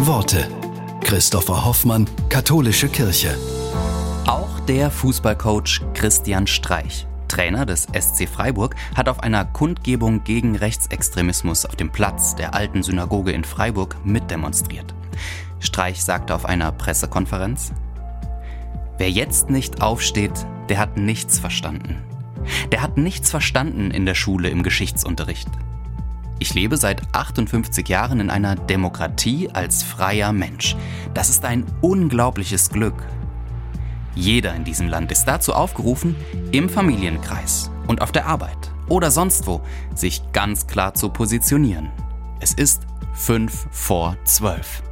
[0.00, 0.48] Worte.
[1.02, 3.36] Christopher Hoffmann, Katholische Kirche.
[4.26, 11.66] Auch der Fußballcoach Christian Streich, Trainer des SC Freiburg, hat auf einer Kundgebung gegen Rechtsextremismus
[11.66, 14.94] auf dem Platz der alten Synagoge in Freiburg mitdemonstriert.
[15.58, 17.72] Streich sagte auf einer Pressekonferenz,
[18.98, 21.96] Wer jetzt nicht aufsteht, der hat nichts verstanden.
[22.70, 25.48] Der hat nichts verstanden in der Schule im Geschichtsunterricht.
[26.40, 30.76] Ich lebe seit 58 Jahren in einer Demokratie als freier Mensch.
[31.12, 33.06] Das ist ein unglaubliches Glück.
[34.14, 36.16] Jeder in diesem Land ist dazu aufgerufen,
[36.52, 39.60] im Familienkreis und auf der Arbeit oder sonst wo
[39.94, 41.90] sich ganz klar zu positionieren.
[42.40, 42.82] Es ist
[43.14, 44.82] 5 vor 12.